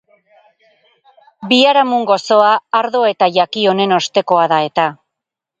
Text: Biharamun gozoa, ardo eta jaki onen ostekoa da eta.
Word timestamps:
Biharamun 1.51 2.07
gozoa, 2.13 2.49
ardo 2.81 3.05
eta 3.13 3.31
jaki 3.39 3.69
onen 3.75 3.97
ostekoa 4.01 4.49
da 4.57 4.61
eta. 4.73 4.89